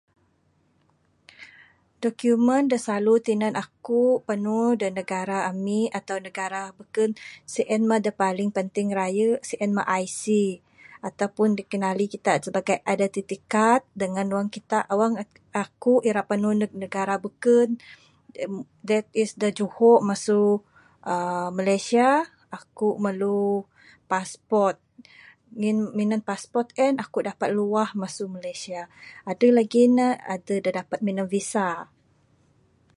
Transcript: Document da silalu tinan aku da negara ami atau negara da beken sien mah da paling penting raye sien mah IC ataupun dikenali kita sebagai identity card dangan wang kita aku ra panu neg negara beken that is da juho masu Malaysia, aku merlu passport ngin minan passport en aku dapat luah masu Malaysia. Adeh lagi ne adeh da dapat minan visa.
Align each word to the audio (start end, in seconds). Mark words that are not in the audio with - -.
Document 2.03 2.65
da 2.71 2.77
silalu 2.85 3.15
tinan 3.27 3.53
aku 3.63 4.01
da 4.81 4.87
negara 4.99 5.37
ami 5.51 5.81
atau 5.99 6.17
negara 6.27 6.61
da 6.69 6.73
beken 6.77 7.09
sien 7.53 7.81
mah 7.89 7.99
da 8.05 8.11
paling 8.21 8.49
penting 8.57 8.87
raye 8.99 9.27
sien 9.49 9.71
mah 9.77 9.87
IC 10.05 10.23
ataupun 11.09 11.49
dikenali 11.59 12.05
kita 12.13 12.31
sebagai 12.45 12.77
identity 12.93 13.37
card 13.53 13.81
dangan 14.01 14.27
wang 14.35 14.47
kita 14.55 14.79
aku 15.63 15.93
ra 16.15 16.23
panu 16.29 16.49
neg 16.61 16.71
negara 16.83 17.15
beken 17.25 17.67
that 18.89 19.05
is 19.21 19.31
da 19.41 19.49
juho 19.57 19.91
masu 20.09 20.41
Malaysia, 21.57 22.09
aku 22.57 22.87
merlu 23.03 23.41
passport 24.11 24.77
ngin 25.59 25.77
minan 25.97 26.21
passport 26.29 26.67
en 26.85 26.95
aku 27.03 27.19
dapat 27.29 27.49
luah 27.57 27.89
masu 28.01 28.23
Malaysia. 28.35 28.81
Adeh 29.29 29.49
lagi 29.57 29.83
ne 29.97 30.07
adeh 30.33 30.59
da 30.65 30.69
dapat 30.79 30.99
minan 31.05 31.25
visa. 31.33 31.69